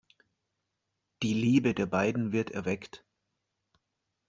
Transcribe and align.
Die 1.21 1.35
Liebe 1.35 1.75
der 1.75 1.85
beiden 1.85 2.31
wird 2.31 2.49
erweckt. 2.49 3.05